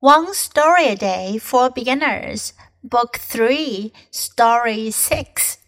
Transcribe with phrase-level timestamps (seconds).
[0.00, 2.52] One Story a Day for Beginners,
[2.84, 5.58] Book 3, Story 6.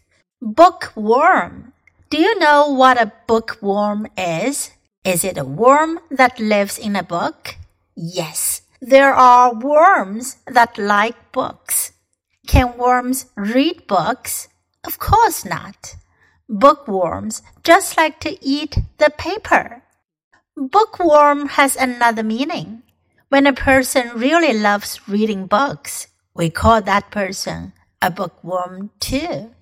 [0.41, 1.73] Bookworm.
[2.09, 4.71] Do you know what a bookworm is?
[5.03, 7.57] Is it a worm that lives in a book?
[7.93, 11.91] Yes, there are worms that like books.
[12.47, 14.47] Can worms read books?
[14.85, 15.97] Of course not.
[16.47, 19.83] Bookworms just like to eat the paper.
[20.55, 22.83] Bookworm has another meaning.
[23.30, 29.52] When a person really loves reading books, we call that person a bookworm too.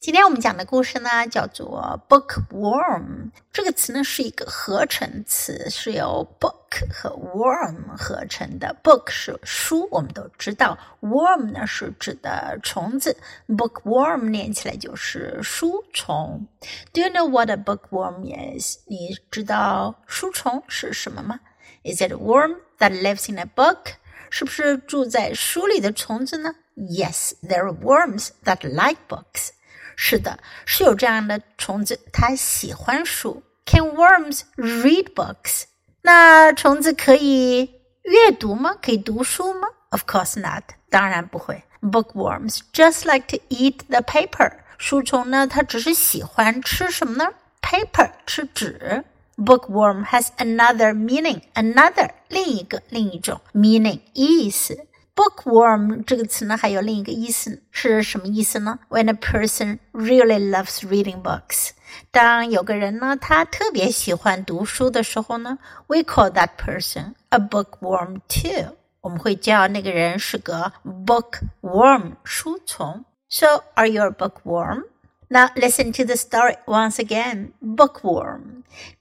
[0.00, 3.30] 今天我们讲的故事呢，叫做 bookworm。
[3.52, 8.76] 这个词呢是一个合成词，是由 book 和 worm 合成的。
[8.84, 13.16] book 是书，我们都知道；worm 呢是指的虫子。
[13.48, 16.46] bookworm 念起来就是书虫。
[16.92, 18.78] Do you know what a bookworm is？
[18.86, 21.40] 你知道书虫是什么吗
[21.84, 23.94] ？Is it a worm that lives in a book?
[24.30, 26.54] 是不是住在书里的虫子呢？
[26.76, 29.50] Yes, there are worms that like books.
[29.96, 33.42] 是的，是有这样的虫子，它喜欢书。
[33.64, 35.64] Can worms read books?
[36.02, 38.76] 那虫子可以阅读吗？
[38.80, 39.68] 可以读书吗？
[39.90, 40.64] Of course not.
[40.90, 41.64] 当然不会。
[41.80, 44.52] Bookworms just like to eat the paper.
[44.78, 47.32] 书虫呢，它只是喜欢吃什么呢？
[47.60, 49.04] Paper，吃纸。
[49.36, 51.42] Bookworm has another meaning.
[51.54, 54.86] Another 另一个另一种 meaning 意思。
[55.14, 58.78] Bookworm 这个词呢，还有另一个意思是什么意思呢？
[58.88, 61.70] When a person really loves reading books，
[62.12, 68.76] 当有个人呢，他特别喜欢读书的时候呢，we call that person a bookworm too。
[69.00, 73.04] 我们会叫那个人是个 bookworm 书虫。
[73.28, 74.84] So are you a bookworm?
[75.28, 77.52] Now listen to the story once again.
[77.60, 78.51] Bookworm.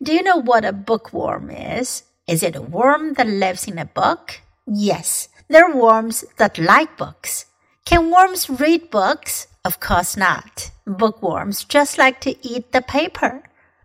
[0.03, 2.05] Do you know what a bookworm is?
[2.27, 4.41] Is it a worm that lives in a book?
[4.67, 7.47] Yes, there are worms that like books.
[7.85, 9.49] Can worms read books?
[9.65, 10.71] Of course not.
[10.87, 13.43] Bookworms just like to eat the paper.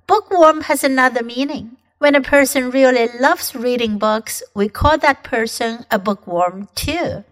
[0.07, 1.77] Bookworm has another meaning.
[1.99, 7.23] When a person really loves reading books, we call that person a bookworm too.